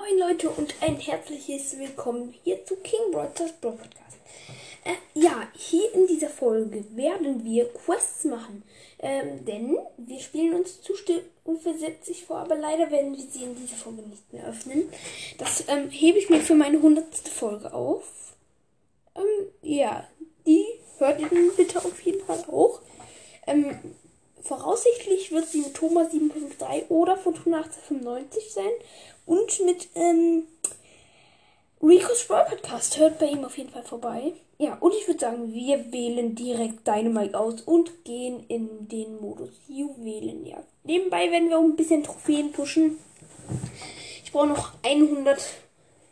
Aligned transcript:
Moin 0.00 0.18
Leute 0.18 0.48
und 0.48 0.74
ein 0.80 0.98
herzliches 0.98 1.78
Willkommen 1.78 2.32
hier 2.42 2.64
zu 2.64 2.76
King 2.76 3.10
Brothers 3.10 3.52
Bro 3.60 3.72
Podcast. 3.72 4.16
Äh, 4.84 4.94
ja, 5.14 5.46
hier 5.54 5.92
in 5.94 6.06
dieser 6.06 6.30
Folge 6.30 6.84
werden 6.96 7.44
wir 7.44 7.70
Quests 7.72 8.24
machen, 8.24 8.62
ähm, 9.00 9.44
denn 9.44 9.76
wir 9.98 10.20
spielen 10.20 10.54
uns 10.54 10.80
zu 10.80 10.94
Stufe 10.94 11.74
70 11.74 12.24
vor, 12.24 12.38
aber 12.38 12.56
leider 12.56 12.90
werden 12.90 13.14
wir 13.14 13.24
sie 13.24 13.44
in 13.44 13.56
dieser 13.56 13.76
Folge 13.76 14.02
nicht 14.02 14.32
mehr 14.32 14.46
öffnen. 14.46 14.88
Das 15.38 15.64
ähm, 15.68 15.90
hebe 15.90 16.18
ich 16.18 16.30
mir 16.30 16.40
für 16.40 16.54
meine 16.54 16.78
100. 16.78 17.04
Folge 17.28 17.72
auf. 17.74 18.04
Ähm, 19.16 19.48
ja, 19.60 20.08
die 20.46 20.64
hört 20.98 21.20
ihr 21.20 21.28
bitte 21.56 21.78
auf 21.78 22.00
jeden 22.02 22.24
Fall 22.24 22.42
auch. 22.48 22.80
Ähm, 23.46 23.78
voraussichtlich 24.42 25.32
wird 25.32 25.48
sie 25.48 25.60
mit 25.60 25.74
Thomas 25.74 26.12
7.3 26.12 26.88
oder 26.88 27.16
Fortuna 27.16 27.58
1895 27.58 28.52
sein. 28.52 28.70
Und 29.26 29.64
mit 29.64 29.88
ähm, 29.94 30.44
Rico's 31.82 32.26
Brawl 32.26 32.44
Podcast. 32.44 32.98
Hört 32.98 33.18
bei 33.18 33.26
ihm 33.26 33.44
auf 33.44 33.56
jeden 33.56 33.70
Fall 33.70 33.84
vorbei. 33.84 34.34
Ja, 34.58 34.76
und 34.80 34.94
ich 34.94 35.06
würde 35.08 35.20
sagen, 35.20 35.54
wir 35.54 35.90
wählen 35.90 36.34
direkt 36.34 36.86
Dynamite 36.86 37.38
aus 37.38 37.62
und 37.62 38.04
gehen 38.04 38.44
in 38.48 38.88
den 38.88 39.18
Modus 39.20 39.48
Juwelenjagd. 39.68 40.66
Nebenbei 40.84 41.30
werden 41.30 41.48
wir 41.48 41.58
auch 41.58 41.62
ein 41.62 41.76
bisschen 41.76 42.02
Trophäen 42.02 42.52
pushen. 42.52 42.98
Ich 44.22 44.32
brauche 44.32 44.48
noch 44.48 44.72
100 44.82 45.42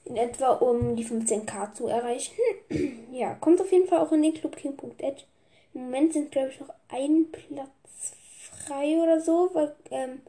in 0.06 0.16
etwa, 0.16 0.52
um 0.52 0.96
die 0.96 1.04
15k 1.04 1.74
zu 1.74 1.88
erreichen. 1.88 2.34
ja, 3.12 3.34
kommt 3.34 3.60
auf 3.60 3.70
jeden 3.70 3.86
Fall 3.86 3.98
auch 3.98 4.12
in 4.12 4.22
den 4.22 4.32
Club 4.32 4.56
King.ed. 4.56 5.26
Im 5.74 5.82
Moment 5.82 6.14
sind, 6.14 6.32
glaube 6.32 6.48
ich, 6.48 6.60
noch 6.60 6.72
ein 6.88 7.26
Platz 7.30 8.14
frei 8.68 8.98
oder 9.02 9.20
so, 9.20 9.50
weil 9.54 9.74
ähm, 9.90 10.20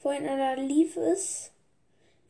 vorhin 0.00 0.28
einer 0.28 0.56
lief 0.56 0.96
ist. 0.96 1.52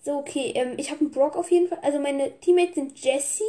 So, 0.05 0.19
okay, 0.19 0.53
ähm, 0.55 0.75
ich 0.77 0.91
habe 0.91 1.01
einen 1.01 1.11
Brock 1.11 1.37
auf 1.37 1.51
jeden 1.51 1.69
Fall. 1.69 1.81
Also 1.83 1.99
meine 1.99 2.39
Teammates 2.41 2.77
sind 2.77 2.99
Jesse, 2.99 3.45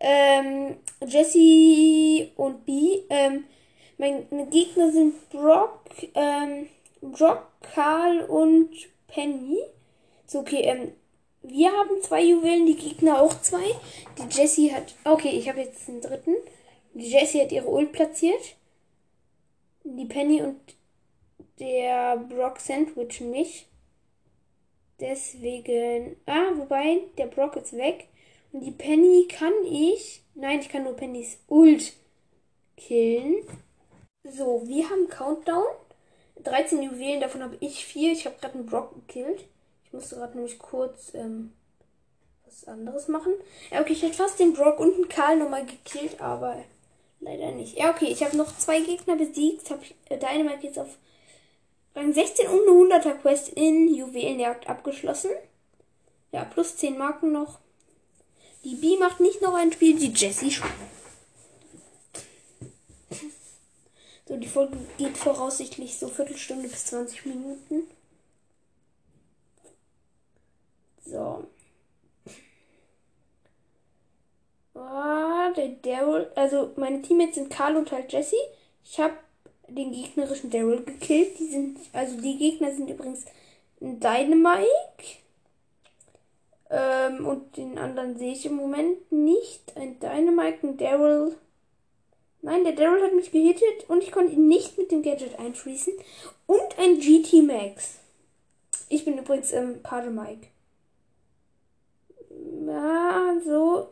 ähm, 0.00 0.76
Jesse 1.06 2.30
und 2.36 2.64
B. 2.64 3.02
Ähm, 3.10 3.44
meine 3.98 4.46
Gegner 4.50 4.90
sind 4.90 5.30
Brock, 5.30 5.80
ähm, 6.14 6.68
Brock, 7.00 7.46
Karl 7.74 8.22
und 8.22 8.70
Penny. 9.06 9.58
So, 10.26 10.40
okay, 10.40 10.62
ähm, 10.62 10.92
wir 11.42 11.70
haben 11.70 12.02
zwei 12.02 12.24
Juwelen, 12.24 12.66
die 12.66 12.76
Gegner 12.76 13.20
auch 13.20 13.40
zwei. 13.42 13.64
Die 14.18 14.34
Jessie 14.34 14.72
hat. 14.72 14.94
Okay, 15.04 15.30
ich 15.30 15.48
habe 15.48 15.60
jetzt 15.60 15.86
den 15.86 16.00
dritten. 16.00 16.34
Die 16.94 17.10
Jessie 17.10 17.42
hat 17.42 17.52
ihre 17.52 17.68
Ult 17.68 17.92
platziert. 17.92 18.56
Die 19.84 20.06
Penny 20.06 20.40
und 20.42 20.56
der 21.58 22.16
Brock 22.16 22.58
sandwichen 22.60 23.30
mich. 23.30 23.66
Deswegen. 25.00 26.16
Ah, 26.26 26.52
wobei, 26.54 27.02
der 27.18 27.26
Brock 27.26 27.56
ist 27.56 27.76
weg. 27.76 28.08
Und 28.52 28.60
die 28.60 28.70
Penny 28.70 29.26
kann 29.28 29.52
ich. 29.64 30.22
Nein, 30.34 30.60
ich 30.60 30.68
kann 30.68 30.84
nur 30.84 30.94
Pennys 30.94 31.38
Ult 31.48 31.92
killen. 32.76 33.36
So, 34.24 34.62
wir 34.66 34.88
haben 34.88 35.08
Countdown. 35.08 35.64
13 36.42 36.82
Juwelen, 36.82 37.20
davon 37.20 37.42
habe 37.42 37.56
ich 37.60 37.84
4. 37.84 38.12
Ich 38.12 38.26
habe 38.26 38.36
gerade 38.40 38.54
einen 38.54 38.66
Brock 38.66 38.94
gekillt. 38.94 39.44
Ich 39.84 39.92
musste 39.92 40.16
gerade 40.16 40.34
nämlich 40.34 40.58
kurz 40.58 41.14
ähm, 41.14 41.52
was 42.44 42.64
anderes 42.66 43.08
machen. 43.08 43.32
Ja, 43.70 43.80
okay, 43.80 43.92
ich 43.92 44.02
hätte 44.02 44.14
fast 44.14 44.38
den 44.38 44.52
Brock 44.52 44.78
und 44.80 44.96
den 44.96 45.08
Karl 45.08 45.36
nochmal 45.36 45.64
gekillt, 45.66 46.20
aber 46.20 46.56
leider 47.20 47.52
nicht. 47.52 47.78
Ja, 47.78 47.90
okay, 47.90 48.06
ich 48.06 48.22
habe 48.22 48.36
noch 48.36 48.56
zwei 48.58 48.80
Gegner 48.80 49.16
besiegt. 49.16 49.70
Habe 49.70 49.82
äh, 50.08 50.18
Dynamite 50.18 50.66
jetzt 50.66 50.78
auf 50.78 50.98
Rang 51.94 52.12
16 52.12 52.48
und 52.48 52.68
eine 52.68 52.98
100er 53.00 53.14
Quest 53.14 53.50
in 53.50 53.94
Juwelenjagd 53.94 54.68
abgeschlossen. 54.68 55.30
Ja, 56.32 56.44
plus 56.44 56.76
10 56.76 56.98
Marken 56.98 57.32
noch. 57.32 57.60
Die 58.64 58.74
B 58.74 58.96
macht 58.96 59.20
nicht 59.20 59.40
noch 59.42 59.54
ein 59.54 59.72
Spiel, 59.72 59.96
die 59.98 60.12
Jessie 60.12 60.50
schon. 60.50 60.70
So, 64.26 64.36
die 64.38 64.48
Folge 64.48 64.78
geht 64.96 65.16
voraussichtlich 65.18 65.98
so 65.98 66.08
Viertelstunde 66.08 66.68
bis 66.68 66.86
20 66.86 67.26
Minuten. 67.26 67.82
So. 71.04 71.46
Ah, 74.74 75.50
der 75.50 75.68
Daryl, 75.68 76.32
also 76.34 76.72
meine 76.76 77.02
Teammates 77.02 77.34
sind 77.34 77.50
Karl 77.50 77.76
und 77.76 77.92
halt 77.92 78.12
Jessie. 78.12 78.36
Ich 78.82 78.98
habe 78.98 79.14
den 79.68 79.92
gegnerischen 79.92 80.50
Daryl 80.50 80.82
gekillt. 80.84 81.38
Die 81.38 81.46
sind, 81.46 81.78
also 81.92 82.20
die 82.20 82.38
Gegner 82.38 82.72
sind 82.72 82.90
übrigens 82.90 83.24
ein 83.80 84.00
Dynamike. 84.00 85.18
Ähm, 86.70 87.26
und 87.26 87.56
den 87.56 87.78
anderen 87.78 88.16
sehe 88.16 88.32
ich 88.32 88.46
im 88.46 88.54
Moment 88.54 89.10
nicht. 89.12 89.76
Ein 89.76 89.98
Dynamike, 90.00 90.66
ein 90.66 90.76
Daryl. 90.76 91.36
Nein, 92.42 92.64
der 92.64 92.74
Daryl 92.74 93.02
hat 93.02 93.14
mich 93.14 93.32
gehittet 93.32 93.88
und 93.88 94.02
ich 94.02 94.12
konnte 94.12 94.34
ihn 94.34 94.48
nicht 94.48 94.76
mit 94.76 94.90
dem 94.90 95.02
Gadget 95.02 95.38
einfließen. 95.38 95.94
Und 96.46 96.78
ein 96.78 96.98
GT 96.98 97.42
Max. 97.42 98.00
Ich 98.88 99.04
bin 99.04 99.18
übrigens 99.18 99.52
ähm, 99.52 99.82
Page 99.82 100.10
Mike. 100.10 100.48
Ah, 102.68 103.40
so. 103.44 103.88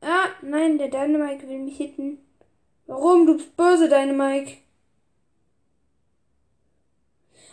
Ah, 0.00 0.28
nein, 0.40 0.78
der 0.78 0.88
Dynamike 0.88 1.48
will 1.48 1.58
mich 1.58 1.76
hitten. 1.76 2.18
Warum? 2.86 3.26
Du 3.26 3.36
bist 3.36 3.56
böse, 3.56 3.88
Dynamike. 3.88 4.58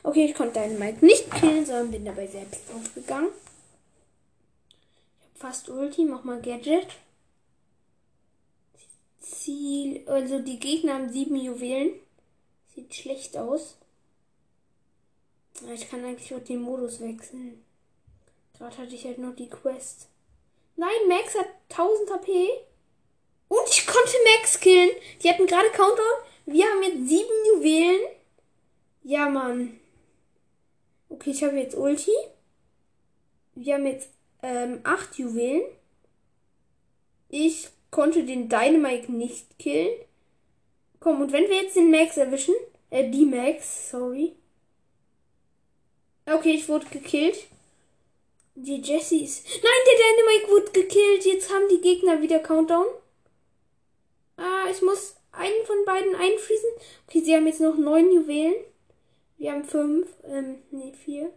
Okay, 0.04 0.26
ich 0.26 0.36
konnte 0.36 0.54
deinen 0.54 0.80
Mike 0.80 1.06
nicht 1.06 1.30
killen, 1.32 1.66
sondern 1.66 1.92
bin 1.92 2.06
dabei 2.06 2.28
selbst 2.28 2.62
aufgegangen. 2.74 3.30
Ich 5.20 5.26
habe 5.26 5.54
fast 5.54 5.70
Ulti, 5.70 6.06
mach 6.06 6.24
mal 6.24 6.42
Gadget. 6.42 6.88
Ziel, 9.20 10.08
also 10.08 10.40
die 10.40 10.59
Gegner 10.59 10.96
haben 10.96 11.12
sieben 11.12 11.36
Juwelen. 11.36 11.94
Sieht 12.74 12.96
schlecht 12.96 13.38
aus. 13.38 13.78
Ich 15.74 15.90
kann 15.90 16.06
eigentlich 16.06 16.34
auch 16.34 16.44
den 16.44 16.62
Modus 16.62 17.02
wechseln. 17.02 17.64
Gerade 18.58 18.78
hatte 18.78 18.96
ich 18.96 19.06
halt 19.06 19.18
noch 19.18 19.36
die 19.36 19.50
Quest. 19.50 20.08
Nein, 20.76 21.08
Max 21.08 21.36
hat 21.36 21.48
1000 21.70 22.12
HP. 22.12 22.50
Und 23.50 23.68
ich 23.70 23.86
konnte 23.86 24.14
Max 24.24 24.59
killen. 24.59 24.92
Die 25.22 25.30
hatten 25.30 25.46
gerade 25.46 25.70
Countdown. 25.72 26.06
Wir 26.46 26.66
haben 26.66 26.84
jetzt 26.84 27.09
sieben 27.09 27.46
Juwelen. 27.54 28.02
Ja, 29.04 29.30
Mann. 29.30 29.78
Okay, 31.19 31.31
ich 31.31 31.44
habe 31.44 31.57
jetzt 31.57 31.75
Ulti. 31.75 32.13
Wir 33.53 33.74
haben 33.74 33.85
jetzt 33.85 34.09
ähm, 34.41 34.80
8 34.85 35.18
Juwelen. 35.18 35.63
Ich 37.28 37.68
konnte 37.91 38.24
den 38.24 38.47
Dynamite 38.47 39.12
nicht 39.12 39.59
killen. 39.59 40.00
Komm, 41.02 41.22
und 41.22 41.34
wenn 41.34 41.50
wir 41.50 41.62
jetzt 41.62 41.75
den 41.75 41.91
Max 41.91 42.16
erwischen, 42.16 42.56
äh, 42.90 43.09
die 43.09 43.25
Max, 43.25 43.90
sorry. 43.91 44.34
Okay, 46.25 46.52
ich 46.52 46.69
wurde 46.69 46.85
gekillt. 46.85 47.47
Die 48.56 48.81
Jessie 48.81 49.25
ist. 49.25 49.46
Nein, 49.46 49.81
der 49.88 49.97
Dynamite 49.97 50.52
wurde 50.52 50.72
gekillt. 50.72 51.25
Jetzt 51.25 51.53
haben 51.53 51.68
die 51.69 51.81
Gegner 51.81 52.22
wieder 52.22 52.40
Countdown. 52.40 52.85
Ah, 54.38 54.68
ich 54.72 54.81
muss 54.81 55.18
einen 55.34 55.66
von 55.66 55.84
beiden 55.85 56.16
einfließen. 56.16 56.69
Okay, 57.08 57.19
sie 57.19 57.35
haben 57.35 57.47
jetzt 57.47 57.59
noch 57.59 57.75
neun 57.75 58.09
Juwelen. 58.09 58.56
Wir 59.40 59.54
haben 59.54 59.64
fünf. 59.64 60.08
Ähm, 60.26 60.62
nee, 60.70 60.94
vier. 60.94 61.34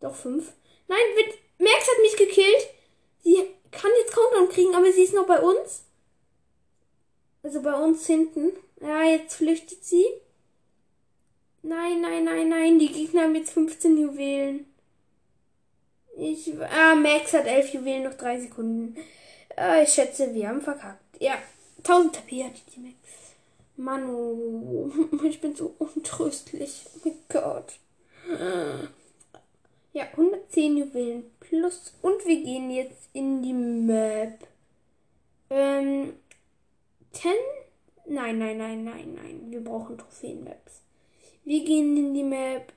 Doch 0.00 0.14
fünf. 0.14 0.52
Nein, 0.88 0.98
wird, 1.14 1.38
Max 1.58 1.88
hat 1.88 2.02
mich 2.02 2.16
gekillt. 2.16 2.68
Sie 3.22 3.36
kann 3.70 3.90
jetzt 3.98 4.12
Countdown 4.12 4.48
kriegen, 4.50 4.74
aber 4.74 4.92
sie 4.92 5.02
ist 5.02 5.14
noch 5.14 5.26
bei 5.26 5.40
uns. 5.40 5.84
Also 7.42 7.62
bei 7.62 7.72
uns 7.74 8.06
hinten. 8.06 8.52
Ja, 8.80 9.04
jetzt 9.04 9.36
flüchtet 9.36 9.84
sie. 9.84 10.04
Nein, 11.62 12.00
nein, 12.00 12.24
nein, 12.24 12.48
nein. 12.48 12.78
Die 12.78 12.92
Gegner 12.92 13.22
haben 13.22 13.34
jetzt 13.34 13.52
15 13.52 13.96
Juwelen. 13.96 14.66
Ich. 16.16 16.52
Ah, 16.60 16.94
Max 16.94 17.32
hat 17.32 17.46
11 17.46 17.74
Juwelen, 17.74 18.04
noch 18.04 18.14
3 18.14 18.40
Sekunden. 18.40 18.96
Ah, 19.56 19.82
ich 19.82 19.90
schätze, 19.90 20.34
wir 20.34 20.48
haben 20.48 20.60
verkackt. 20.60 21.20
Ja, 21.20 21.34
1000 21.78 22.16
Tapet 22.16 22.44
hat 22.44 22.52
die 22.74 22.80
Max. 22.80 23.25
Manu, 23.76 24.90
ich 25.24 25.40
bin 25.40 25.54
so 25.54 25.74
untröstlich. 25.78 26.86
Oh 26.94 27.00
mein 27.04 27.18
Gott. 27.28 27.78
Ja, 29.92 30.04
110 30.12 30.76
Juwelen 30.76 31.24
plus. 31.40 31.94
Und 32.02 32.24
wir 32.26 32.42
gehen 32.42 32.70
jetzt 32.70 33.08
in 33.12 33.42
die 33.42 33.52
Map. 33.52 34.46
Ähm, 35.48 36.14
10? 37.12 37.32
Nein, 38.06 38.38
nein, 38.38 38.58
nein, 38.58 38.84
nein, 38.84 39.14
nein. 39.14 39.46
Wir 39.50 39.62
brauchen 39.62 39.96
Trophäen-Maps. 39.96 40.82
Wir 41.44 41.64
gehen 41.64 41.96
in 41.96 42.14
die 42.14 42.24
Map. 42.24 42.72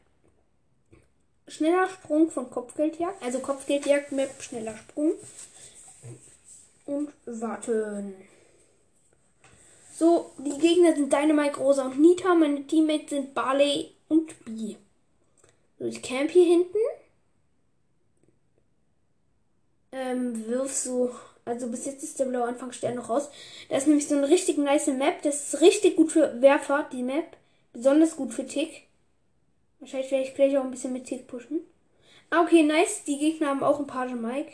Schneller 1.47 1.89
Sprung 1.89 2.29
von 2.29 2.49
Kopfgeldjagd. 2.49 3.21
Also 3.21 3.39
Kopfgeldjagd-Map, 3.39 4.41
schneller 4.41 4.77
Sprung. 4.77 5.13
Und 6.85 7.11
warten. 7.25 8.15
So, 9.99 10.31
die 10.37 10.57
Gegner 10.57 10.95
sind 10.95 11.11
Dynamite, 11.11 11.57
Rosa 11.57 11.83
und 11.83 11.99
Nita. 11.99 12.33
Meine 12.33 12.65
Teammates 12.65 13.09
sind 13.09 13.33
Barley 13.33 13.91
und 14.07 14.45
B. 14.45 14.77
So, 15.77 15.83
ich 15.83 16.01
camp 16.01 16.31
hier 16.31 16.45
hinten. 16.45 16.77
ähm, 19.91 20.47
wirf 20.47 20.73
so. 20.73 21.13
Also 21.43 21.67
bis 21.67 21.85
jetzt 21.85 22.01
ist 22.01 22.17
der 22.17 22.25
blaue 22.25 22.47
Anfangsstern 22.47 22.95
noch 22.95 23.09
raus. 23.09 23.29
Das 23.67 23.79
ist 23.79 23.87
nämlich 23.87 24.07
so 24.07 24.15
eine 24.15 24.29
richtig 24.29 24.57
nice 24.57 24.87
Map. 24.87 25.21
Das 25.23 25.53
ist 25.53 25.59
richtig 25.61 25.97
gut 25.97 26.13
für 26.13 26.41
Werfer, 26.41 26.87
die 26.93 27.03
Map. 27.03 27.35
Besonders 27.73 28.15
gut 28.15 28.33
für 28.33 28.45
Tick. 28.45 28.83
Wahrscheinlich 29.81 30.11
werde 30.11 30.29
ich 30.29 30.33
gleich 30.33 30.57
auch 30.57 30.63
ein 30.63 30.71
bisschen 30.71 30.93
mit 30.93 31.07
Tick 31.07 31.27
pushen. 31.27 31.59
Ah, 32.29 32.43
okay, 32.43 32.63
nice. 32.63 33.03
Die 33.03 33.17
Gegner 33.17 33.47
haben 33.47 33.63
auch 33.63 33.79
ein 33.79 33.87
Page 33.87 34.13
Mike. 34.13 34.53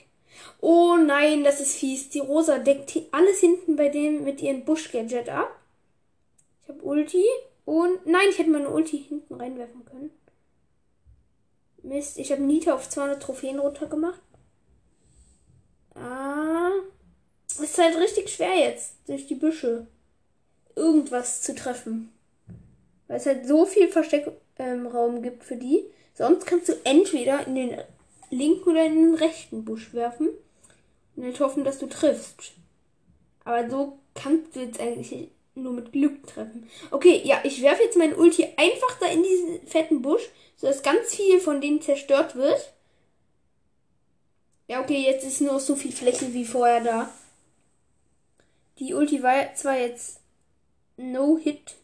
Oh 0.61 0.95
nein, 0.95 1.43
das 1.43 1.59
ist 1.59 1.75
fies. 1.75 2.09
Die 2.09 2.19
Rosa 2.19 2.57
deckt 2.57 2.93
alles 3.11 3.39
hinten 3.39 3.75
bei 3.75 3.89
denen 3.89 4.23
mit 4.23 4.41
ihren 4.41 4.65
Busch-Gadget 4.65 5.29
ab. 5.29 5.59
Ich 6.63 6.69
habe 6.69 6.81
Ulti. 6.81 7.23
Und 7.65 8.05
nein, 8.05 8.27
ich 8.29 8.37
hätte 8.37 8.49
meine 8.49 8.69
Ulti 8.69 8.97
hinten 8.97 9.35
reinwerfen 9.35 9.85
können. 9.85 10.11
Mist, 11.83 12.17
ich 12.17 12.31
habe 12.31 12.41
Nita 12.41 12.73
auf 12.73 12.89
200 12.89 13.21
Trophäen 13.21 13.59
runtergemacht. 13.59 14.21
Ah. 15.95 16.71
Ist 17.47 17.77
halt 17.77 17.95
richtig 17.97 18.29
schwer 18.29 18.55
jetzt, 18.55 18.95
durch 19.07 19.27
die 19.27 19.35
Büsche 19.35 19.87
irgendwas 20.75 21.41
zu 21.41 21.55
treffen. 21.55 22.11
Weil 23.07 23.17
es 23.17 23.25
halt 23.25 23.47
so 23.47 23.65
viel 23.65 23.87
Versteckraum 23.87 24.35
ähm, 24.57 25.21
gibt 25.21 25.43
für 25.43 25.55
die. 25.55 25.85
Sonst 26.13 26.45
kannst 26.45 26.69
du 26.69 26.73
entweder 26.83 27.45
in 27.47 27.55
den 27.55 27.77
linken 28.29 28.69
oder 28.69 28.85
in 28.85 28.95
den 28.95 29.15
rechten 29.15 29.65
Busch 29.65 29.93
werfen 29.93 30.29
und 31.15 31.23
dann 31.23 31.39
hoffen, 31.39 31.63
dass 31.63 31.79
du 31.79 31.87
triffst. 31.87 32.53
Aber 33.43 33.69
so 33.69 33.99
kannst 34.13 34.55
du 34.55 34.61
jetzt 34.61 34.79
eigentlich 34.79 35.29
nur 35.55 35.73
mit 35.73 35.91
Glück 35.91 36.27
treffen. 36.27 36.69
Okay, 36.91 37.21
ja, 37.23 37.39
ich 37.43 37.61
werfe 37.61 37.83
jetzt 37.83 37.97
mein 37.97 38.15
Ulti 38.15 38.45
einfach 38.57 38.99
da 38.99 39.07
in 39.07 39.23
diesen 39.23 39.67
fetten 39.67 40.01
Busch, 40.01 40.23
sodass 40.57 40.83
ganz 40.83 41.15
viel 41.15 41.39
von 41.39 41.61
denen 41.61 41.81
zerstört 41.81 42.35
wird. 42.35 42.73
Ja, 44.67 44.81
okay, 44.81 45.03
jetzt 45.05 45.25
ist 45.25 45.41
nur 45.41 45.59
so 45.59 45.75
viel 45.75 45.91
Fläche 45.91 46.33
wie 46.33 46.45
vorher 46.45 46.81
da. 46.81 47.09
Die 48.79 48.93
Ulti 48.93 49.23
war 49.23 49.53
zwar 49.55 49.77
jetzt 49.77 50.19
No-Hit. 50.97 51.75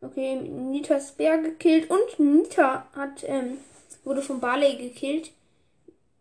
Okay, 0.00 0.36
Nita 0.36 0.94
ist 0.94 1.18
Bär 1.18 1.38
gekillt 1.38 1.90
und 1.90 2.18
Nita 2.18 2.88
hat, 2.94 3.22
ähm, 3.24 3.58
wurde 4.04 4.22
von 4.22 4.40
Barley 4.40 4.76
gekillt. 4.76 5.30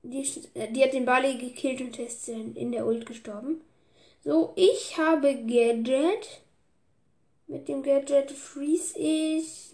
Die, 0.03 0.25
äh, 0.53 0.71
die 0.71 0.83
hat 0.83 0.93
den 0.93 1.05
Barley 1.05 1.37
gekillt 1.37 1.81
und 1.81 1.97
ist 1.99 2.27
in 2.29 2.71
der 2.71 2.85
Ult 2.85 3.05
gestorben. 3.05 3.61
So, 4.23 4.53
ich 4.55 4.97
habe 4.97 5.35
Gadget. 5.35 6.41
Mit 7.47 7.67
dem 7.67 7.81
Gadget 7.81 8.31
freeze 8.31 8.97
ich 8.97 9.73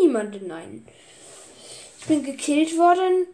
niemanden 0.00 0.50
ein. 0.50 0.86
Ich 2.00 2.06
bin 2.06 2.22
gekillt 2.22 2.76
worden. 2.76 3.26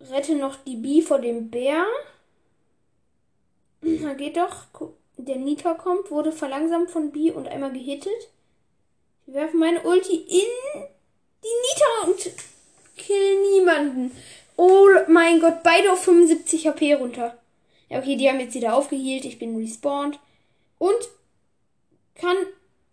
Rette 0.00 0.34
noch 0.36 0.56
die 0.64 0.76
B 0.76 1.02
vor 1.02 1.18
dem 1.18 1.50
Bär. 1.50 1.84
Na 3.82 4.14
geht 4.18 4.36
doch. 4.36 4.66
Der 5.16 5.36
Nita 5.36 5.74
kommt, 5.74 6.10
wurde 6.10 6.32
verlangsamt 6.32 6.90
von 6.90 7.12
B 7.12 7.30
und 7.30 7.46
einmal 7.46 7.72
gehittet. 7.72 8.30
Ich 9.26 9.34
werfe 9.34 9.56
meine 9.56 9.82
Ulti 9.82 10.16
in 10.16 10.82
niemanden. 13.82 14.16
Oh 14.56 14.86
mein 15.08 15.40
Gott, 15.40 15.62
beide 15.62 15.92
auf 15.92 16.04
75 16.04 16.66
HP 16.66 16.94
runter. 16.94 17.38
Ja, 17.88 17.98
okay, 17.98 18.16
die 18.16 18.28
haben 18.28 18.40
jetzt 18.40 18.54
wieder 18.54 18.74
aufgehielt. 18.74 19.24
Ich 19.24 19.38
bin 19.38 19.56
respawned. 19.56 20.18
Und 20.78 21.08
kann 22.14 22.36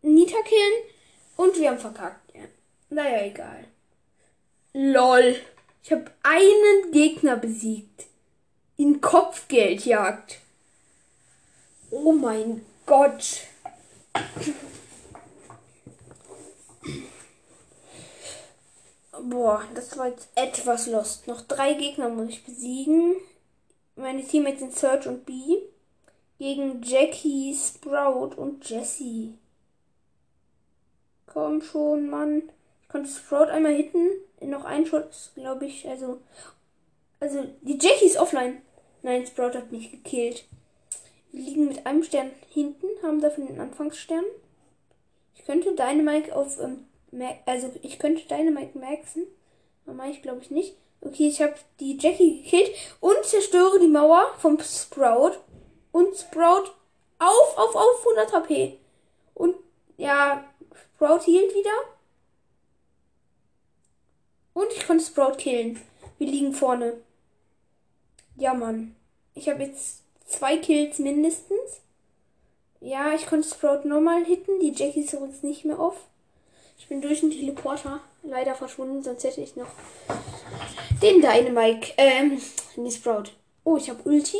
Nita 0.01 0.37
killen. 0.43 0.83
Und 1.35 1.57
wir 1.59 1.69
haben 1.69 1.79
verkackt. 1.79 2.33
Ja. 2.33 2.41
Naja, 2.89 3.25
egal. 3.25 3.65
LOL. 4.73 5.35
Ich 5.83 5.91
habe 5.91 6.11
einen 6.23 6.91
Gegner 6.91 7.37
besiegt. 7.37 8.05
In 8.77 9.01
Kopfgeldjagd. 9.01 10.39
Oh 11.91 12.11
mein 12.11 12.65
Gott. 12.85 13.41
Boah, 19.23 19.63
das 19.73 19.97
war 19.97 20.07
jetzt 20.07 20.29
etwas 20.35 20.87
lost. 20.87 21.27
Noch 21.27 21.41
drei 21.41 21.73
Gegner 21.73 22.09
muss 22.09 22.29
ich 22.29 22.45
besiegen 22.45 23.15
meine 23.97 24.23
Teammates 24.23 24.59
sind 24.59 24.75
Search 24.75 25.07
und 25.07 25.25
B 25.25 25.33
gegen 26.37 26.81
Jackie, 26.83 27.55
Sprout 27.55 28.35
und 28.35 28.69
Jessie. 28.69 29.33
Komm 31.25 31.61
schon, 31.61 32.09
Mann. 32.09 32.43
Ich 32.83 32.89
konnte 32.89 33.09
Sprout 33.09 33.45
einmal 33.51 33.73
hitten. 33.73 34.07
Noch 34.39 34.65
ein 34.65 34.85
Schuss, 34.85 35.31
glaube 35.33 35.65
ich. 35.65 35.87
Also, 35.89 36.21
also 37.19 37.43
die 37.61 37.79
Jackie 37.79 38.05
ist 38.05 38.17
offline. 38.17 38.61
Nein, 39.01 39.25
Sprout 39.25 39.55
hat 39.55 39.71
mich 39.71 39.91
gekillt. 39.91 40.45
Wir 41.31 41.41
liegen 41.41 41.67
mit 41.67 41.85
einem 41.85 42.03
Stern 42.03 42.31
hinten, 42.49 42.87
haben 43.01 43.19
dafür 43.19 43.45
den 43.45 43.59
Anfangsstern. 43.59 44.23
Ich 45.35 45.45
könnte 45.45 45.75
Dynamite 45.75 46.35
auf, 46.35 46.59
ähm, 46.59 46.86
also 47.45 47.71
ich 47.81 47.99
könnte 47.99 48.27
Dynamite 48.27 48.77
maxen. 48.77 49.27
Aber 49.85 50.05
ich 50.05 50.21
glaube 50.21 50.41
ich 50.41 50.51
nicht. 50.51 50.75
Okay, 51.01 51.27
ich 51.27 51.41
habe 51.41 51.55
die 51.79 51.97
Jackie 51.97 52.43
gekillt 52.43 52.71
und 52.99 53.23
zerstöre 53.23 53.79
die 53.79 53.87
Mauer 53.87 54.33
vom 54.39 54.59
Sprout. 54.59 55.33
Und 55.91 56.15
Sprout 56.15 56.71
auf, 57.19 57.57
auf, 57.57 57.75
auf 57.75 58.07
100 58.07 58.33
HP. 58.33 58.79
Und 59.33 59.55
ja, 59.97 60.43
Sprout 60.95 61.23
hielt 61.23 61.53
wieder. 61.55 61.71
Und 64.53 64.71
ich 64.73 64.85
konnte 64.87 65.05
Sprout 65.05 65.37
killen. 65.37 65.79
Wir 66.17 66.27
liegen 66.27 66.53
vorne. 66.53 66.97
Ja, 68.35 68.53
Mann. 68.53 68.95
Ich 69.35 69.49
habe 69.49 69.63
jetzt 69.63 70.03
zwei 70.25 70.57
Kills 70.57 70.99
mindestens. 70.99 71.81
Ja, 72.79 73.13
ich 73.13 73.27
konnte 73.27 73.47
Sprout 73.47 73.87
nochmal 73.87 74.23
hitten. 74.25 74.59
Die 74.59 74.73
Jackie 74.73 75.01
ist 75.01 75.13
übrigens 75.13 75.43
nicht 75.43 75.65
mehr 75.65 75.79
off. 75.79 76.07
Ich 76.77 76.87
bin 76.87 77.01
durch 77.01 77.21
den 77.21 77.31
Teleporter 77.31 77.99
leider 78.23 78.55
verschwunden, 78.55 79.03
sonst 79.03 79.23
hätte 79.23 79.41
ich 79.41 79.55
noch 79.55 79.69
den 81.01 81.21
Dynamike, 81.21 81.93
ähm, 81.97 82.39
die 82.75 82.91
Sprout. 82.91 83.31
Oh, 83.63 83.77
ich 83.77 83.89
habe 83.89 84.07
Ulti. 84.07 84.37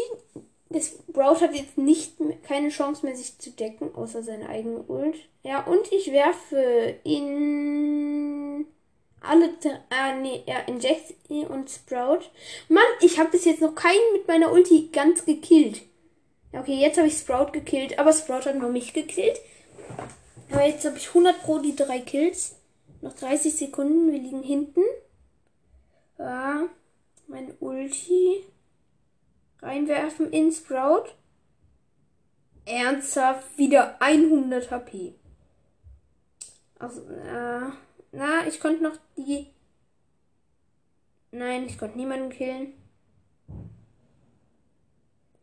Der 0.70 0.82
Sprout 0.82 1.42
hat 1.42 1.56
jetzt 1.56 1.78
nicht 1.78 2.14
keine 2.48 2.70
Chance 2.70 3.06
mehr, 3.06 3.16
sich 3.16 3.38
zu 3.40 3.52
decken, 3.52 3.96
außer 3.96 4.22
seine 4.22 4.50
eigene 4.50 4.80
Ult. 4.84 5.18
Ja, 5.44 5.64
und 5.64 5.92
ich 5.92 6.12
werfe 6.12 6.96
in 7.04 8.66
alle, 9.22 9.50
ah, 9.90 10.14
nee, 10.16 10.44
ja, 10.46 10.60
in 10.68 10.80
Jessie 10.80 11.46
und 11.48 11.70
Sprout. 11.70 12.30
Mann, 12.70 12.84
ich 13.02 13.18
habe 13.18 13.32
bis 13.32 13.46
jetzt 13.46 13.62
noch 13.62 13.76
keinen 13.76 14.14
mit 14.14 14.28
meiner 14.28 14.52
Ulti 14.52 14.90
ganz 14.92 15.26
gekillt. 15.26 15.82
Okay, 16.54 16.76
jetzt 16.76 16.98
habe 16.98 17.08
ich 17.08 17.18
Sprout 17.18 17.52
gekillt, 17.52 17.98
aber 18.00 18.14
Sprout 18.14 18.46
hat 18.46 18.56
noch 18.56 18.70
mich 18.70 18.94
gekillt. 18.94 19.40
Aber 20.50 20.66
jetzt 20.66 20.86
habe 20.86 20.98
ich 20.98 21.10
100 21.10 21.42
pro 21.42 21.60
die 21.60 21.76
drei 21.76 22.00
Kills. 22.00 22.56
Noch 23.02 23.14
30 23.14 23.56
Sekunden, 23.56 24.12
wir 24.12 24.20
liegen 24.20 24.44
hinten. 24.44 24.82
Ja, 26.18 26.64
mein 27.28 27.54
Ulti. 27.60 28.44
Reinwerfen 29.62 30.32
in 30.32 30.52
Sprout. 30.52 31.06
Ernsthaft 32.66 33.58
wieder 33.58 34.02
100 34.02 34.72
HP. 34.72 35.16
Also, 36.80 37.02
äh, 37.10 37.70
na, 38.12 38.48
ich 38.48 38.60
konnte 38.60 38.84
noch 38.84 38.98
die. 39.16 39.48
Nein, 41.32 41.66
ich 41.66 41.78
konnte 41.78 41.98
niemanden 41.98 42.30
killen. 42.30 42.74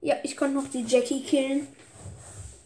Ja, 0.00 0.16
ich 0.22 0.36
konnte 0.36 0.54
noch 0.54 0.68
die 0.68 0.84
Jackie 0.84 1.22
killen. 1.22 1.66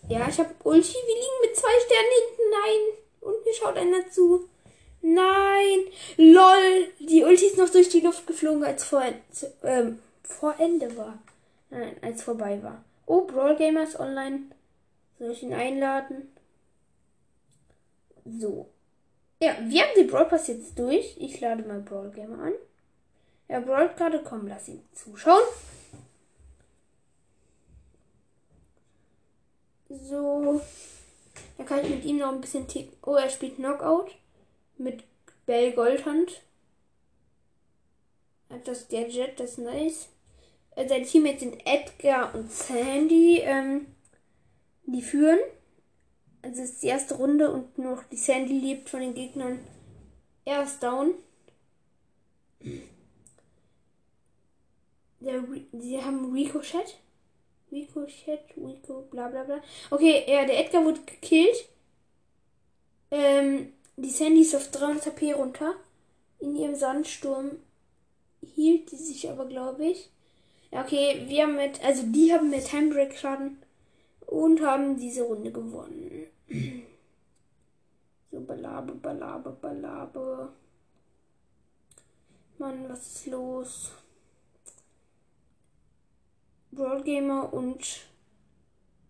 Ja, 0.08 0.26
ich 0.28 0.38
habe 0.38 0.54
Ulti. 0.64 0.94
Wir 0.94 1.14
liegen 1.14 1.40
mit 1.42 1.56
zwei 1.56 1.68
Sternen 1.84 2.10
hinten. 2.18 2.50
Nein. 2.50 2.98
Und 3.20 3.44
mir 3.44 3.54
schaut 3.54 3.76
einer 3.76 4.10
zu. 4.10 4.48
Nein! 5.00 5.86
LOL! 6.16 6.88
Die 6.98 7.22
Ulti 7.22 7.46
ist 7.46 7.58
noch 7.58 7.70
durch 7.70 7.88
die 7.88 8.00
Luft 8.00 8.26
geflogen, 8.26 8.64
als 8.64 8.84
vor, 8.84 9.02
ähm, 9.62 10.00
vor 10.22 10.54
Ende 10.58 10.96
war. 10.96 11.18
Nein, 11.70 11.96
als 12.02 12.22
vorbei 12.22 12.62
war. 12.62 12.84
Oh, 13.06 13.22
Brawl 13.22 13.56
Gamers 13.56 13.98
online. 13.98 14.50
Soll 15.18 15.30
ich 15.30 15.42
ihn 15.42 15.54
einladen? 15.54 16.32
So. 18.24 18.68
Ja, 19.40 19.56
wir 19.60 19.82
haben 19.82 19.94
den 19.96 20.08
Brawl 20.08 20.26
Pass 20.26 20.48
jetzt 20.48 20.78
durch. 20.78 21.16
Ich 21.18 21.40
lade 21.40 21.62
mal 21.62 21.80
Brawl 21.80 22.10
Gamer 22.10 22.42
an. 22.44 22.54
Er 23.46 23.60
brawlt 23.60 23.96
gerade. 23.96 24.22
Komm, 24.22 24.46
lass 24.46 24.68
ihn 24.68 24.82
zuschauen. 24.92 25.44
So. 29.88 30.60
Da 31.56 31.64
kann 31.64 31.84
ich 31.84 31.90
mit 31.90 32.04
ihm 32.04 32.18
noch 32.18 32.32
ein 32.32 32.40
bisschen 32.40 32.68
ticken. 32.68 32.96
Oh, 33.02 33.14
er 33.14 33.30
spielt 33.30 33.56
Knockout 33.56 34.10
mit 34.76 35.04
Bell 35.46 35.72
Goldhand. 35.72 36.42
Hat 38.50 38.66
das 38.66 38.88
Gadget, 38.88 39.40
das 39.40 39.52
ist 39.52 39.58
nice. 39.58 40.08
Äh, 40.76 40.88
Seine 40.88 41.04
Teammates 41.04 41.40
sind 41.40 41.66
Edgar 41.66 42.34
und 42.34 42.50
Sandy. 42.50 43.40
Ähm, 43.40 43.86
die 44.86 45.02
führen. 45.02 45.38
Also 46.42 46.62
es 46.62 46.70
ist 46.70 46.82
die 46.82 46.86
erste 46.86 47.14
Runde 47.14 47.50
und 47.50 47.76
nur 47.78 47.96
noch 47.96 48.04
die 48.04 48.16
Sandy 48.16 48.58
lebt 48.58 48.88
von 48.88 49.00
den 49.00 49.14
Gegnern. 49.14 49.58
Er 50.44 50.62
ist 50.62 50.82
down. 50.82 51.14
Der, 55.20 55.44
sie 55.72 56.02
haben 56.02 56.32
Ricochet. 56.32 56.96
Ricochet, 57.70 58.40
Rico, 58.56 59.06
bla 59.10 59.28
bla 59.28 59.44
bla. 59.44 59.60
Okay, 59.90 60.24
ja, 60.26 60.44
der 60.44 60.58
Edgar 60.64 60.84
wurde 60.84 61.00
gekillt. 61.02 61.68
Ähm, 63.10 63.72
die 63.96 64.10
Sandy 64.10 64.42
ist 64.42 64.54
auf 64.54 64.70
300 64.70 65.06
HP 65.06 65.32
runter. 65.32 65.74
In 66.40 66.56
ihrem 66.56 66.74
Sandsturm 66.74 67.52
hielt 68.54 68.90
sie 68.90 68.96
sich 68.96 69.28
aber, 69.28 69.46
glaube 69.46 69.86
ich. 69.86 70.10
Ja, 70.70 70.82
okay, 70.82 71.24
wir 71.26 71.44
haben 71.44 71.56
mit, 71.56 71.82
also 71.84 72.02
die 72.06 72.32
haben 72.32 72.50
mit 72.50 72.72
Handbrake 72.72 73.16
Schaden 73.16 73.58
und 74.26 74.60
haben 74.60 74.98
diese 74.98 75.22
Runde 75.22 75.52
gewonnen. 75.52 76.26
So, 78.30 78.40
Balabe, 78.40 78.92
Balabe, 78.92 79.56
Balabe. 79.58 80.50
Mann, 82.58 82.86
was 82.86 83.06
ist 83.06 83.26
los? 83.28 83.90
Brawl 86.72 87.02
Gamer 87.02 87.52
und 87.52 88.08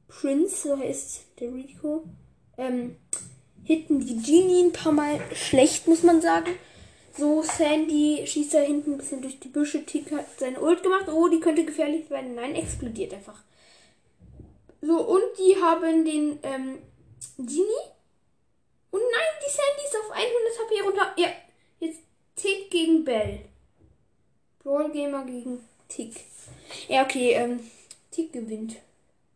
Prince, 0.08 0.68
so 0.68 0.78
heißt 0.78 1.20
der 1.38 1.52
Rico, 1.52 2.04
ähm, 2.56 2.96
hitten 3.64 4.00
die 4.00 4.16
Genie 4.16 4.64
ein 4.64 4.72
paar 4.72 4.92
Mal 4.92 5.20
schlecht, 5.34 5.86
muss 5.86 6.02
man 6.02 6.20
sagen. 6.20 6.50
So, 7.16 7.42
Sandy 7.42 8.24
schießt 8.26 8.54
da 8.54 8.60
hinten 8.60 8.92
ein 8.92 8.98
bisschen 8.98 9.20
durch 9.22 9.40
die 9.40 9.48
Büsche. 9.48 9.84
Tick 9.84 10.12
hat 10.12 10.26
seine 10.38 10.60
Ult 10.60 10.84
gemacht. 10.84 11.08
Oh, 11.08 11.28
die 11.28 11.40
könnte 11.40 11.64
gefährlich 11.64 12.08
werden. 12.10 12.36
Nein, 12.36 12.54
explodiert 12.54 13.12
einfach. 13.12 13.42
So, 14.80 15.00
und 15.00 15.24
die 15.38 15.56
haben 15.60 16.04
den 16.04 16.38
ähm, 16.44 16.78
Genie. 17.36 17.84
Und 18.90 19.00
nein, 19.00 19.34
die 19.44 19.50
Sandy 19.50 19.84
ist 19.84 19.96
auf 19.96 20.10
100 20.12 20.32
HP 20.58 20.80
runter. 20.82 21.14
Ja, 21.16 21.28
jetzt 21.80 22.00
Tick 22.36 22.70
gegen 22.70 23.04
Bell. 23.04 23.40
Brawl 24.62 24.90
Gamer 24.92 25.24
gegen 25.24 25.60
Tick. 25.88 26.14
Ja, 26.88 27.02
okay, 27.04 27.33
ähm, 27.33 27.61
Tick 28.11 28.33
gewinnt. 28.33 28.76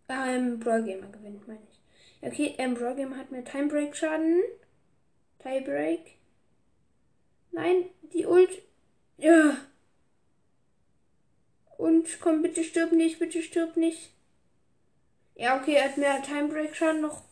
Ähm, 0.08 0.58
Brawl 0.58 0.84
Gamer 0.84 1.08
gewinnt, 1.08 1.46
meine 1.46 1.60
ich. 1.70 2.26
Okay, 2.26 2.54
ähm, 2.56 2.74
Brawl 2.74 2.96
Gamer 2.96 3.16
hat 3.16 3.30
mehr 3.30 3.44
Timebreak 3.44 3.94
Schaden. 3.94 4.42
Tiebreak. 5.38 6.16
Nein, 7.50 7.90
die 8.14 8.24
Ult. 8.24 8.62
Ja. 9.18 9.58
Und 11.76 12.20
komm, 12.20 12.40
bitte 12.40 12.64
stirb 12.64 12.92
nicht, 12.92 13.18
bitte 13.18 13.42
stirb 13.42 13.76
nicht. 13.76 14.12
Ja, 15.34 15.60
okay, 15.60 15.74
er 15.74 15.84
hat 15.84 15.98
mehr 15.98 16.22
Timebreak 16.22 16.74
Schaden 16.74 17.02
noch. 17.02 17.22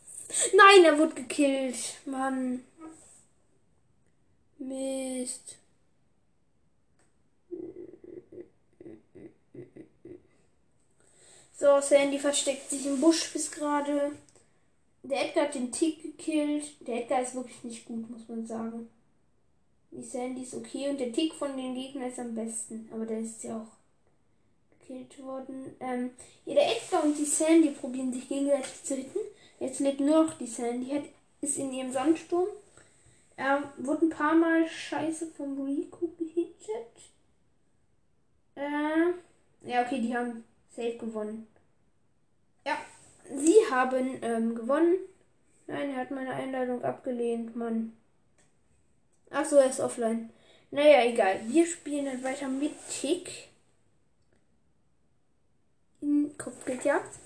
Nein, 0.54 0.84
er 0.84 0.98
wurde 0.98 1.14
gekillt. 1.14 1.98
Mann. 2.04 2.62
Mist. 4.58 5.59
So, 11.60 11.78
Sandy 11.82 12.18
versteckt 12.18 12.70
sich 12.70 12.86
im 12.86 13.02
Busch 13.02 13.34
bis 13.34 13.50
gerade. 13.50 14.12
Der 15.02 15.26
Edgar 15.26 15.44
hat 15.44 15.54
den 15.54 15.70
Tick 15.70 16.02
gekillt. 16.02 16.64
Der 16.86 17.02
Edgar 17.02 17.20
ist 17.20 17.34
wirklich 17.34 17.62
nicht 17.62 17.84
gut, 17.84 18.08
muss 18.08 18.26
man 18.28 18.46
sagen. 18.46 18.88
Die 19.90 20.02
Sandy 20.02 20.40
ist 20.40 20.54
okay 20.54 20.88
und 20.88 20.98
der 20.98 21.12
Tick 21.12 21.34
von 21.34 21.54
den 21.58 21.74
Gegnern 21.74 22.08
ist 22.08 22.18
am 22.18 22.34
besten. 22.34 22.88
Aber 22.90 23.04
der 23.04 23.20
ist 23.20 23.44
ja 23.44 23.58
auch 23.58 24.78
gekillt 24.78 25.22
worden. 25.22 25.76
Ähm, 25.80 26.12
ja, 26.46 26.54
der 26.54 26.78
Edgar 26.78 27.04
und 27.04 27.18
die 27.18 27.26
Sandy 27.26 27.72
probieren 27.72 28.14
sich 28.14 28.26
gegenseitig 28.26 28.82
zu 28.82 28.94
hitten. 28.94 29.20
Jetzt 29.58 29.80
lebt 29.80 30.00
nur 30.00 30.24
noch 30.24 30.38
die 30.38 30.46
Sandy. 30.46 30.92
Hat, 30.92 31.04
ist 31.42 31.58
in 31.58 31.74
ihrem 31.74 31.92
Sandsturm. 31.92 32.48
Er 33.36 33.70
wurde 33.76 34.06
ein 34.06 34.10
paar 34.10 34.34
Mal 34.34 34.66
scheiße 34.66 35.26
vom 35.36 35.60
Rico 35.60 36.08
gehittet. 36.18 36.96
Äh, 38.54 39.68
ja, 39.68 39.84
okay, 39.84 40.00
die 40.00 40.16
haben 40.16 40.42
safe 40.70 40.96
gewonnen. 40.96 41.49
Sie 43.36 43.56
haben 43.70 44.18
ähm, 44.22 44.54
gewonnen. 44.54 44.96
Nein, 45.66 45.90
er 45.90 45.96
hat 45.96 46.10
meine 46.10 46.32
Einladung 46.32 46.82
abgelehnt, 46.82 47.54
Mann. 47.54 47.96
Achso, 49.30 49.56
er 49.56 49.70
ist 49.70 49.80
offline. 49.80 50.30
Naja, 50.72 51.04
egal. 51.04 51.40
Wir 51.46 51.66
spielen 51.66 52.06
dann 52.06 52.24
weiter 52.24 52.48
mit 52.48 52.72
Tick. 52.88 53.48
In 56.00 56.36
Kopfgeldjagd. 56.36 57.18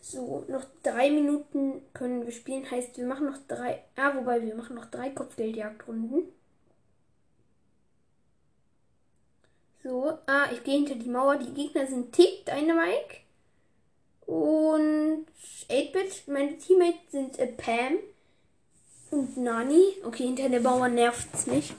So, 0.00 0.44
noch 0.48 0.64
drei 0.82 1.10
Minuten 1.10 1.82
können 1.92 2.24
wir 2.24 2.32
spielen. 2.32 2.70
Heißt, 2.70 2.96
wir 2.96 3.04
machen 3.04 3.26
noch 3.26 3.38
drei. 3.46 3.82
Ah, 3.96 4.14
wobei, 4.14 4.40
wir 4.40 4.54
machen 4.54 4.76
noch 4.76 4.86
drei 4.86 5.10
Kopfgeldjagdrunden. 5.10 6.32
So, 9.82 10.16
ah, 10.26 10.46
ich 10.50 10.64
gehe 10.64 10.76
hinter 10.76 10.94
die 10.94 11.10
Mauer. 11.10 11.36
Die 11.36 11.52
Gegner 11.52 11.86
sind 11.86 12.12
Tick, 12.12 12.46
Dynamike 12.46 13.23
und 14.26 15.26
8-Bit. 15.68 16.28
Meine 16.28 16.58
Teammates 16.58 17.10
sind 17.10 17.38
äh, 17.38 17.46
Pam 17.46 17.98
und 19.10 19.36
Nani. 19.36 19.94
Okay, 20.04 20.24
hinter 20.24 20.48
der 20.48 20.88
nervt 20.88 21.28
es 21.32 21.46
mich. 21.46 21.72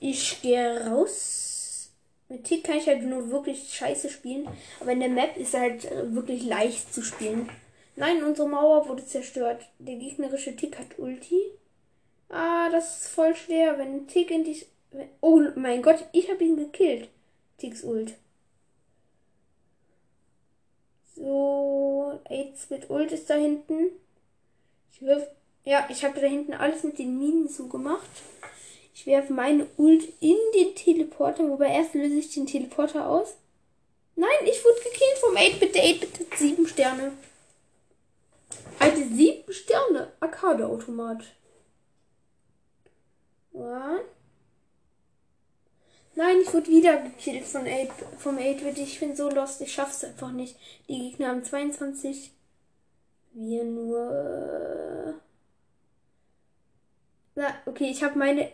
Ich 0.00 0.40
gehe 0.42 0.86
raus. 0.86 1.90
Mit 2.28 2.44
Tick 2.44 2.64
kann 2.64 2.78
ich 2.78 2.86
halt 2.86 3.02
nur 3.02 3.30
wirklich 3.30 3.72
scheiße 3.74 4.08
spielen. 4.08 4.48
Aber 4.80 4.92
in 4.92 5.00
der 5.00 5.08
Map 5.08 5.36
ist 5.36 5.54
halt 5.54 5.84
äh, 5.84 6.14
wirklich 6.14 6.44
leicht 6.44 6.92
zu 6.92 7.02
spielen. 7.02 7.48
Nein, 7.96 8.24
unsere 8.24 8.48
Mauer 8.48 8.88
wurde 8.88 9.06
zerstört. 9.06 9.62
Der 9.78 9.96
gegnerische 9.96 10.56
Tick 10.56 10.78
hat 10.78 10.98
Ulti. 10.98 11.40
Ah, 12.28 12.68
das 12.70 13.02
ist 13.02 13.08
voll 13.08 13.36
schwer, 13.36 13.78
wenn 13.78 14.08
Tick 14.08 14.30
in 14.30 14.44
die... 14.44 14.60
Oh 15.20 15.40
mein 15.56 15.82
Gott, 15.82 16.04
ich 16.12 16.30
habe 16.30 16.44
ihn 16.44 16.56
gekillt. 16.56 17.08
Ticks 17.58 17.84
Ult. 17.84 18.14
So, 21.14 22.20
8-Split 22.28 22.90
Ult 22.90 23.12
ist 23.12 23.30
da 23.30 23.34
hinten. 23.34 23.90
Ich 24.92 25.02
wirf. 25.02 25.26
Ja, 25.64 25.86
ich 25.88 26.04
habe 26.04 26.20
da 26.20 26.26
hinten 26.26 26.54
alles 26.54 26.82
mit 26.82 26.98
den 26.98 27.18
Minen 27.18 27.48
zugemacht. 27.48 28.08
Ich 28.94 29.06
werfe 29.06 29.32
meine 29.32 29.66
Ult 29.76 30.04
in 30.20 30.36
den 30.54 30.74
Teleporter, 30.74 31.48
wobei 31.48 31.68
erst 31.68 31.94
löse 31.94 32.16
ich 32.16 32.34
den 32.34 32.46
Teleporter 32.46 33.08
aus. 33.08 33.34
Nein, 34.16 34.28
ich 34.44 34.64
wurde 34.64 34.80
gekillt 34.82 35.18
vom 35.20 35.34
8-Bit. 35.34 35.74
Der 35.74 35.84
8-Bit 35.84 36.20
hat 36.20 36.38
7 36.38 36.66
Sterne. 36.66 37.12
Alte 38.78 39.08
7 39.08 39.52
Sterne. 39.52 40.12
Arcade-Automat. 40.20 41.24
Was? 43.52 44.00
Nein, 46.16 46.40
ich 46.42 46.54
wurde 46.54 46.68
wieder 46.68 46.98
gekillt 46.98 47.44
von 47.44 47.66
8, 47.66 47.90
vom 48.18 48.38
8-Bit. 48.38 48.78
Ich 48.78 49.00
bin 49.00 49.16
so 49.16 49.28
lost, 49.28 49.60
ich 49.60 49.72
schaff's 49.72 50.04
einfach 50.04 50.30
nicht. 50.30 50.56
Die 50.88 51.10
Gegner 51.10 51.28
haben 51.28 51.44
22. 51.44 52.30
Wir 53.32 53.64
nur. 53.64 55.20
Na, 57.34 57.54
okay, 57.66 57.90
ich 57.90 58.04
habe 58.04 58.18
meine. 58.18 58.52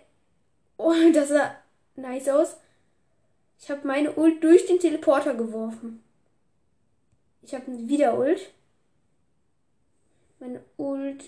Oh, 0.79 0.95
das 1.13 1.29
sah 1.29 1.55
nice 1.97 2.29
aus. 2.29 2.57
Ich 3.61 3.71
habe 3.71 3.87
meine 3.87 4.15
Ult 4.15 4.43
durch 4.43 4.65
den 4.67 4.79
Teleporter 4.79 5.35
geworfen. 5.35 6.03
Ich 7.43 7.55
habe 7.55 7.67
wieder 7.89 8.19
Ult. 8.19 8.41
Meine 10.39 10.65
Ult 10.79 11.25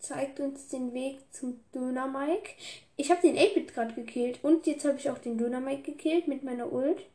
zeigt 0.00 0.40
uns 0.40 0.68
den 0.68 0.92
Weg 0.92 1.20
zum 1.30 1.60
Döner 1.74 2.08
Mike. 2.08 2.50
Ich 2.96 3.10
habe 3.10 3.20
den 3.20 3.36
8-Bit 3.36 3.74
gerade 3.74 3.94
gekillt 3.94 4.40
und 4.42 4.66
jetzt 4.66 4.84
habe 4.84 4.98
ich 4.98 5.10
auch 5.10 5.18
den 5.18 5.38
Döner 5.38 5.60
Mike 5.60 5.82
gekillt 5.82 6.26
mit 6.26 6.42
meiner 6.42 6.72
Ult. 6.72 7.06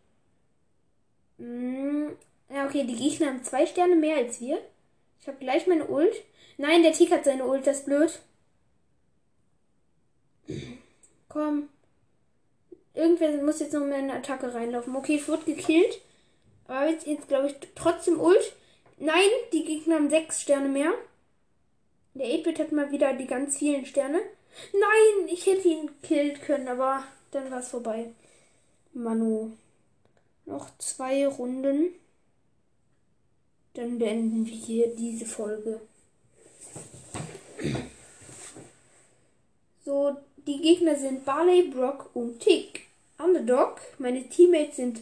Mm, 1.37 2.09
ja, 2.49 2.65
okay, 2.65 2.85
die 2.85 2.95
Gegner 2.95 3.27
haben 3.27 3.43
zwei 3.43 3.65
Sterne 3.65 3.95
mehr 3.95 4.17
als 4.17 4.39
wir. 4.39 4.59
Ich 5.19 5.27
habe 5.27 5.37
gleich 5.39 5.67
meine 5.67 5.87
Ult. 5.87 6.13
Nein, 6.57 6.83
der 6.83 6.93
Tick 6.93 7.11
hat 7.11 7.25
seine 7.25 7.45
Ult, 7.45 7.67
das 7.67 7.79
ist 7.79 7.85
blöd. 7.85 8.19
Komm. 11.27 11.69
Irgendwer 12.93 13.43
muss 13.43 13.59
jetzt 13.59 13.73
noch 13.73 13.81
in 13.81 13.91
eine 13.91 14.13
Attacke 14.13 14.53
reinlaufen. 14.53 14.95
Okay, 14.95 15.15
ich 15.15 15.27
wurde 15.27 15.43
gekillt. 15.43 15.99
Aber 16.67 16.89
jetzt, 16.89 17.05
jetzt 17.05 17.27
glaube 17.27 17.47
ich, 17.47 17.55
trotzdem 17.75 18.19
Ult. 18.19 18.53
Nein, 18.97 19.29
die 19.51 19.65
Gegner 19.65 19.95
haben 19.95 20.09
sechs 20.09 20.41
Sterne 20.41 20.69
mehr. 20.69 20.93
Der 22.15 22.27
8-Bit 22.27 22.59
hat 22.59 22.71
mal 22.71 22.91
wieder 22.91 23.13
die 23.13 23.27
ganz 23.27 23.57
vielen 23.57 23.85
Sterne. 23.85 24.21
Nein, 24.71 25.27
ich 25.27 25.45
hätte 25.45 25.67
ihn 25.67 25.89
killen 26.01 26.39
können, 26.39 26.69
aber 26.69 27.03
dann 27.31 27.51
war 27.51 27.59
es 27.59 27.67
vorbei. 27.67 28.13
Manu. 28.93 29.51
Noch 30.45 30.69
zwei 30.77 31.27
Runden. 31.27 31.93
Dann 33.73 33.99
beenden 33.99 34.45
wir 34.45 34.53
hier 34.53 34.95
diese 34.95 35.25
Folge. 35.25 35.81
So, 39.83 40.15
die 40.47 40.61
Gegner 40.61 40.95
sind 40.95 41.25
Barley, 41.25 41.63
Brock 41.63 42.11
und 42.13 42.39
Tick. 42.39 42.87
Underdog. 43.17 43.81
Meine 43.97 44.29
Teammates 44.29 44.77
sind 44.77 45.01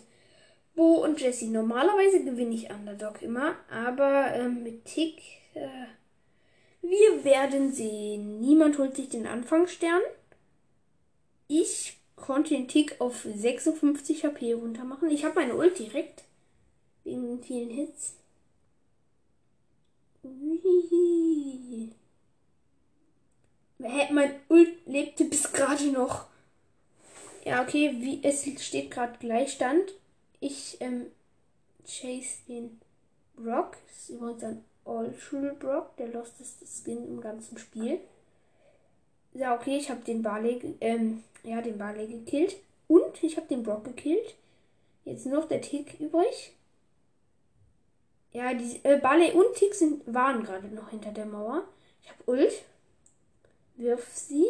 Bo 0.75 1.03
und 1.03 1.21
Jesse. 1.21 1.45
Normalerweise 1.45 2.23
gewinne 2.23 2.55
ich 2.55 2.71
Underdog 2.71 3.21
immer, 3.21 3.55
aber 3.69 4.33
ähm, 4.33 4.63
mit 4.63 4.85
Tick. 4.85 5.21
Äh, 5.53 5.85
wir 6.83 7.23
werden 7.23 7.71
sehen. 7.71 8.39
Niemand 8.41 8.77
holt 8.77 8.95
sich 8.95 9.09
den 9.09 9.25
Anfangsstern. 9.25 10.01
Ich 11.47 11.97
konnte 12.15 12.53
den 12.53 12.67
Tick 12.67 12.99
auf 12.99 13.23
56 13.23 14.25
HP 14.25 14.53
runter 14.53 14.83
machen. 14.83 15.09
Ich 15.09 15.25
habe 15.25 15.35
meine 15.35 15.55
Ult 15.55 15.79
direkt. 15.79 16.23
Wegen 17.03 17.23
den 17.27 17.43
vielen 17.43 17.69
Hits. 17.69 18.15
Ui. 20.23 21.91
Mein 23.79 24.35
Ult 24.49 24.85
lebte 24.85 25.25
bis 25.25 25.51
gerade 25.51 25.91
noch. 25.91 26.27
Ja, 27.45 27.61
okay, 27.61 27.95
wie 27.99 28.23
es 28.23 28.45
steht 28.63 28.91
gerade 28.91 29.17
Gleichstand. 29.19 29.93
Ich 30.39 30.77
ähm, 30.79 31.07
chase 31.85 32.37
den 32.47 32.79
Brock. 33.35 33.77
Das 33.87 33.97
ist 33.97 34.09
übrigens 34.09 34.43
ein 34.43 34.65
All-True 34.85 35.53
Brock, 35.59 35.95
der 35.97 36.07
losteste 36.09 36.65
Skin 36.65 37.07
im 37.07 37.21
ganzen 37.21 37.57
Spiel. 37.57 37.99
Ja, 39.33 39.55
okay, 39.55 39.77
ich 39.77 39.89
habe 39.89 40.01
den 40.01 40.21
Barley, 40.21 40.75
ähm, 40.81 41.23
ja, 41.43 41.61
den 41.61 41.77
Barley 41.77 42.07
gekillt. 42.07 42.57
Und 42.87 43.23
ich 43.23 43.37
habe 43.37 43.47
den 43.47 43.63
Brock 43.63 43.85
gekillt. 43.85 44.35
Jetzt 45.05 45.25
nur 45.25 45.39
noch 45.39 45.47
der 45.47 45.61
Tick 45.61 45.99
übrig. 45.99 46.53
Ja, 48.31 48.53
die 48.53 48.79
äh, 48.83 48.99
Barley 48.99 49.31
und 49.31 49.55
Tick 49.55 49.73
sind, 49.73 50.01
waren 50.11 50.43
gerade 50.43 50.67
noch 50.67 50.89
hinter 50.89 51.11
der 51.11 51.25
Mauer. 51.25 51.63
Ich 52.01 52.09
habe 52.09 52.23
Ult. 52.25 52.63
Wirf 53.75 54.07
sie. 54.13 54.47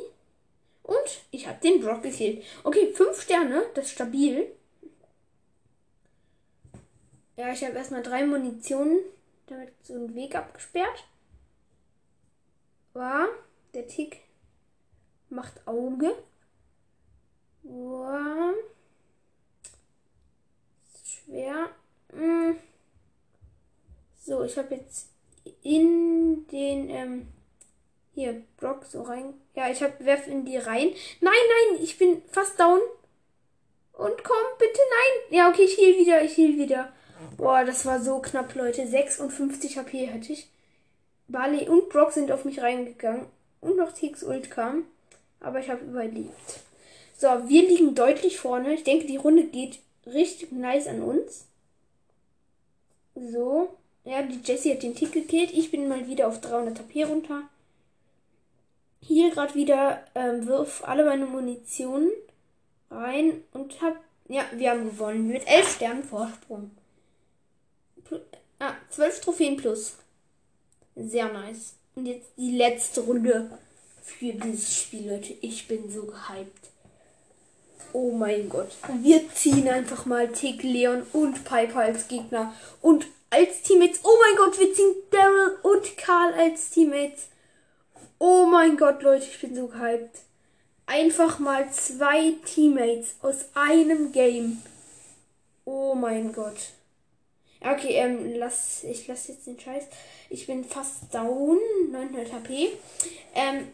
Und 0.83 1.21
ich 1.31 1.47
habe 1.47 1.59
den 1.61 1.81
Brock 1.81 2.03
gekillt. 2.03 2.43
Okay, 2.63 2.91
5 2.93 3.21
Sterne, 3.21 3.63
das 3.73 3.85
ist 3.85 3.91
stabil. 3.91 4.47
Ja, 7.35 7.51
ich 7.51 7.63
habe 7.63 7.75
erstmal 7.75 8.03
drei 8.03 8.25
Munitionen, 8.25 8.99
damit 9.47 9.73
so 9.83 9.93
einen 9.93 10.15
Weg 10.15 10.35
abgesperrt. 10.35 11.05
War 12.93 13.27
der 13.73 13.87
Tick 13.87 14.21
macht 15.29 15.67
Auge. 15.67 16.15
War 17.63 18.53
schwer. 21.03 21.69
Hm. 22.11 22.57
So, 24.19 24.43
ich 24.43 24.57
habe 24.57 24.75
jetzt 24.75 25.09
in 25.63 26.47
den 26.47 26.89
ähm, 26.89 27.27
hier 28.13 28.43
Brock 28.57 28.85
so 28.85 29.01
rein. 29.01 29.33
Ja, 29.55 29.69
ich 29.69 29.81
habe 29.81 30.05
werf 30.05 30.27
in 30.27 30.45
die 30.45 30.57
rein. 30.57 30.93
Nein, 31.19 31.33
nein, 31.33 31.81
ich 31.81 31.97
bin 31.97 32.21
fast 32.29 32.59
down. 32.59 32.79
Und 33.93 34.23
komm, 34.23 34.45
bitte 34.59 34.79
nein. 34.89 35.37
Ja, 35.37 35.49
okay, 35.49 35.63
ich 35.63 35.77
heal 35.77 35.97
wieder, 35.97 36.21
ich 36.23 36.37
heal 36.37 36.57
wieder. 36.57 36.93
Boah, 37.37 37.63
das 37.63 37.85
war 37.85 38.01
so 38.01 38.19
knapp, 38.19 38.55
Leute. 38.55 38.87
56 38.87 39.77
HP 39.77 40.09
hatte 40.11 40.33
ich. 40.33 40.47
Barley 41.27 41.67
und 41.67 41.89
Brock 41.89 42.11
sind 42.11 42.31
auf 42.31 42.45
mich 42.45 42.61
reingegangen. 42.61 43.25
Und 43.61 43.77
noch 43.77 43.93
Tix 43.93 44.23
Ult 44.23 44.51
kam. 44.51 44.85
Aber 45.39 45.59
ich 45.59 45.69
habe 45.69 45.83
überlebt. 45.83 46.59
So, 47.17 47.27
wir 47.47 47.67
liegen 47.67 47.95
deutlich 47.95 48.39
vorne. 48.39 48.73
Ich 48.73 48.83
denke, 48.83 49.07
die 49.07 49.17
Runde 49.17 49.45
geht 49.45 49.79
richtig 50.05 50.51
nice 50.51 50.87
an 50.87 51.01
uns. 51.01 51.45
So. 53.15 53.69
Ja, 54.05 54.21
die 54.21 54.41
Jessie 54.43 54.73
hat 54.73 54.83
den 54.83 54.95
Tick 54.95 55.13
gekillt. 55.13 55.51
Ich 55.53 55.71
bin 55.71 55.87
mal 55.87 56.07
wieder 56.07 56.27
auf 56.27 56.41
300 56.41 56.79
HP 56.79 57.05
runter. 57.05 57.43
Hier 58.99 59.31
gerade 59.31 59.55
wieder 59.55 60.03
ähm, 60.15 60.47
wirf 60.47 60.83
alle 60.85 61.05
meine 61.05 61.25
Munition 61.25 62.09
rein 62.91 63.43
und 63.53 63.81
hab. 63.81 63.95
Ja, 64.27 64.43
wir 64.53 64.71
haben 64.71 64.85
gewonnen. 64.85 65.27
Mit 65.27 65.47
11 65.47 65.75
Sternen 65.75 66.03
Vorsprung. 66.03 66.71
Ah, 68.59 68.75
12 68.89 69.21
Trophäen 69.21 69.57
plus. 69.57 69.93
Sehr 70.95 71.31
nice. 71.31 71.73
Und 71.95 72.05
jetzt 72.05 72.29
die 72.37 72.55
letzte 72.57 73.01
Runde 73.01 73.49
für 74.01 74.33
dieses 74.33 74.75
Spiel, 74.75 75.11
Leute. 75.11 75.33
Ich 75.41 75.67
bin 75.67 75.91
so 75.91 76.03
gehypt. 76.03 76.69
Oh 77.91 78.11
mein 78.11 78.49
Gott. 78.49 78.71
Wir 79.01 79.29
ziehen 79.33 79.67
einfach 79.67 80.05
mal 80.05 80.27
Tick, 80.29 80.63
Leon 80.63 81.03
und 81.13 81.43
Piper 81.45 81.79
als 81.79 82.07
Gegner. 82.07 82.53
Und 82.81 83.05
als 83.29 83.61
Teammates. 83.63 83.99
Oh 84.03 84.17
mein 84.21 84.35
Gott, 84.35 84.59
wir 84.59 84.73
ziehen 84.73 84.95
Daryl 85.11 85.57
und 85.63 85.97
Karl 85.97 86.33
als 86.33 86.69
Teammates. 86.69 87.27
Oh 88.19 88.45
mein 88.45 88.77
Gott, 88.77 89.01
Leute, 89.01 89.25
ich 89.25 89.39
bin 89.41 89.55
so 89.55 89.67
gehypt. 89.67 90.19
Einfach 90.85 91.39
mal 91.39 91.71
zwei 91.71 92.33
Teammates 92.45 93.15
aus 93.21 93.45
einem 93.53 94.11
Game. 94.11 94.61
Oh 95.65 95.95
mein 95.95 96.33
Gott. 96.33 96.71
Okay, 97.63 97.93
ähm, 97.93 98.35
lass, 98.35 98.83
ich 98.83 99.07
lasse 99.07 99.31
jetzt 99.31 99.47
den 99.47 99.59
Scheiß. 99.59 99.85
Ich 100.29 100.47
bin 100.47 100.65
fast 100.65 101.13
down. 101.13 101.57
900 101.91 102.33
HP. 102.33 102.71
Ähm, 103.33 103.69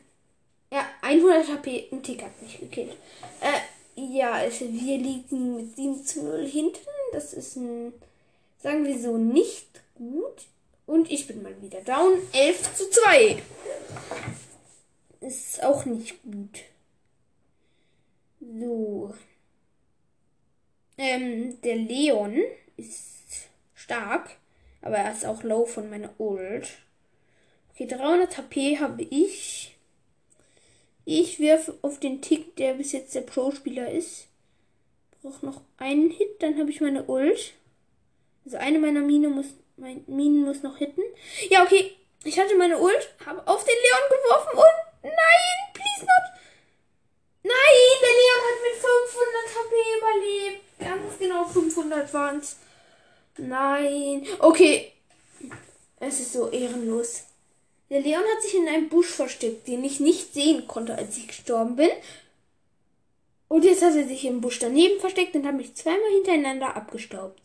ja, 0.72 0.86
100 1.02 1.48
HP. 1.48 1.88
Ein 1.92 2.04
Tick 2.04 2.22
hat 2.22 2.40
mich 2.42 2.60
gekillt. 2.60 2.96
Äh, 3.42 3.60
ja, 3.96 4.34
also 4.34 4.66
wir 4.72 4.98
liegen 4.98 5.56
mit 5.56 5.76
7 5.76 6.06
zu 6.06 6.24
0 6.24 6.46
hinten. 6.46 6.80
Das 7.14 7.34
ist 7.34 7.56
ein, 7.56 7.94
sagen 8.62 8.86
wir 8.86 9.00
so, 9.00 9.18
nicht 9.18 9.82
gut. 9.96 10.46
Und 10.86 11.10
ich 11.12 11.28
bin 11.28 11.42
mal 11.42 11.60
wieder 11.62 11.82
down. 11.82 12.20
11 12.34 12.76
zu 12.76 12.90
2. 12.92 13.42
Ist 15.22 15.64
auch 15.64 15.86
nicht 15.86 16.22
gut. 16.24 16.60
So. 18.40 19.14
Ähm, 20.98 21.60
der 21.62 21.76
Leon 21.76 22.44
ist 22.78 23.19
stark. 23.90 24.30
Aber 24.82 24.98
er 24.98 25.12
ist 25.12 25.26
auch 25.26 25.44
low 25.44 25.66
von 25.66 25.90
meiner 25.90 26.14
Ult. 26.20 26.70
Okay, 27.74 27.88
300 27.88 28.38
HP 28.38 28.80
habe 28.80 29.04
ich. 29.04 29.76
Ich 31.06 31.40
werfe 31.40 31.78
auf 31.82 32.00
den 32.00 32.22
Tick, 32.22 32.56
der 32.56 32.76
bis 32.76 32.92
jetzt 32.92 33.16
der 33.16 33.22
Pro-Spieler 33.22 33.92
ist. 33.92 34.28
Brauche 35.22 35.46
noch 35.46 35.62
einen 35.78 36.12
Hit, 36.12 36.42
dann 36.42 36.58
habe 36.60 36.70
ich 36.70 36.82
meine 36.82 37.04
Ult. 37.06 37.54
Also 38.46 38.58
eine 38.58 38.80
meiner 38.80 39.02
Mine 39.02 39.30
muss, 39.30 39.48
mein 39.76 40.04
Minen 40.08 40.46
muss 40.46 40.64
noch 40.64 40.78
hitten. 40.78 41.02
Ja, 41.50 41.64
okay. 41.64 41.96
Ich 42.24 42.38
hatte 42.38 42.56
meine 42.58 42.78
Ult, 42.78 43.16
habe 43.26 43.46
auf 43.48 43.64
den 43.64 43.76
Leon 43.76 44.10
geworfen 44.10 44.58
und 44.58 45.04
nein, 45.04 45.74
please 45.74 46.02
not. 46.02 46.26
Nein, 47.44 47.54
der 48.02 48.10
Leon 48.10 48.42
hat 48.46 48.60
mit 48.64 48.76
500 48.76 49.56
HP 49.56 49.74
überlebt. 49.98 50.62
Ganz 50.80 51.18
genau 51.18 51.46
500 51.46 52.14
waren 52.14 52.40
es. 52.40 52.58
Nein. 53.40 54.26
Okay. 54.40 54.92
Es 56.00 56.20
ist 56.20 56.34
so 56.34 56.50
ehrenlos. 56.50 57.24
Der 57.90 58.02
Leon 58.02 58.22
hat 58.22 58.44
sich 58.44 58.56
in 58.56 58.68
einem 58.68 58.90
Busch 58.90 59.08
versteckt, 59.08 59.68
den 59.68 59.84
ich 59.84 60.00
nicht 60.00 60.34
sehen 60.34 60.68
konnte, 60.68 60.96
als 60.96 61.18
ich 61.18 61.28
gestorben 61.28 61.76
bin. 61.76 61.90
Und 63.48 63.66
jetzt 63.66 63.82
hat 63.82 63.96
er 63.96 64.08
sich 64.08 64.26
im 64.26 64.42
Busch 64.42 64.60
daneben 64.60 65.00
versteckt 65.00 65.36
und 65.36 65.46
hat 65.46 65.56
mich 65.56 65.74
zweimal 65.74 66.12
hintereinander 66.14 66.76
abgestaubt. 66.76 67.42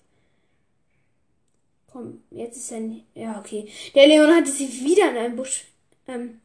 Komm, 1.91 2.23
jetzt 2.31 2.57
ist 2.57 2.73
ein. 2.73 3.05
Ja, 3.15 3.39
okay. 3.39 3.69
Der 3.95 4.07
Leon 4.07 4.35
hatte 4.35 4.51
sich 4.51 4.85
wieder 4.85 5.11
in 5.11 5.17
einem 5.17 5.37
Busch 5.37 5.65
ähm, 6.07 6.41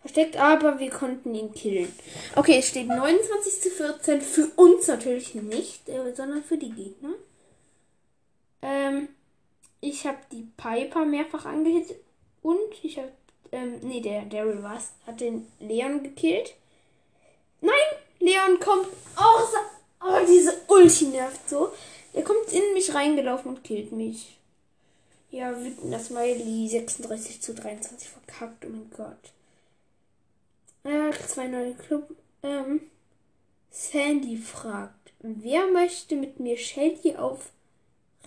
versteckt, 0.00 0.36
aber 0.36 0.80
wir 0.80 0.90
konnten 0.90 1.34
ihn 1.34 1.52
killen. 1.52 1.92
Okay, 2.34 2.58
es 2.58 2.68
steht 2.68 2.88
29 2.88 3.60
zu 3.60 3.70
14. 3.70 4.20
Für 4.20 4.46
uns 4.56 4.88
natürlich 4.88 5.34
nicht, 5.34 5.88
äh, 5.88 6.14
sondern 6.14 6.42
für 6.42 6.58
die 6.58 6.72
Gegner. 6.72 7.10
Ähm, 8.62 9.08
ich 9.80 10.06
habe 10.06 10.18
die 10.32 10.48
Piper 10.56 11.04
mehrfach 11.04 11.44
angehittet 11.44 11.98
und 12.42 12.72
ich 12.82 12.98
habe, 12.98 13.12
ähm, 13.52 13.78
nee, 13.82 14.00
der 14.00 14.22
Daryl 14.24 14.62
was, 14.62 14.92
hat 15.06 15.20
den 15.20 15.46
Leon 15.60 16.02
gekillt. 16.02 16.54
Nein, 17.60 17.72
Leon 18.20 18.58
kommt 18.60 18.88
aus, 19.16 19.52
oh, 20.00 20.26
diese 20.26 20.60
Ulti 20.68 21.06
nervt 21.06 21.48
so. 21.48 21.72
Der 22.14 22.24
kommt 22.24 22.52
in 22.52 22.72
mich 22.72 22.94
reingelaufen 22.94 23.50
und 23.50 23.64
killt 23.64 23.92
mich. 23.92 24.38
Ja, 25.30 25.56
wütender 25.56 25.98
Smiley, 25.98 26.68
36 26.68 27.42
zu 27.42 27.54
23 27.54 28.08
verkackt, 28.08 28.64
oh 28.64 28.70
mein 28.70 28.90
Gott. 28.96 29.32
Äh, 30.84 31.12
zwei 31.26 31.48
neue 31.48 31.74
Club, 31.74 32.08
ähm, 32.42 32.80
Sandy 33.70 34.38
fragt, 34.38 35.12
wer 35.20 35.66
möchte 35.66 36.16
mit 36.16 36.40
mir 36.40 36.56
Shelly 36.56 37.16
auf 37.16 37.50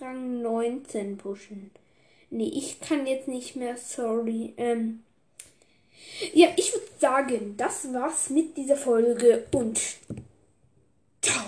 Rang 0.00 0.42
19 0.42 1.16
pushen. 1.16 1.70
Nee, 2.30 2.48
ich 2.48 2.80
kann 2.80 3.06
jetzt 3.06 3.28
nicht 3.28 3.56
mehr, 3.56 3.76
sorry. 3.76 4.54
Ähm, 4.56 5.02
ja, 6.32 6.48
ich 6.56 6.72
würde 6.72 6.86
sagen, 6.98 7.56
das 7.56 7.92
war's 7.92 8.30
mit 8.30 8.56
dieser 8.56 8.76
Folge 8.76 9.46
und 9.52 9.80
ciao. 11.20 11.44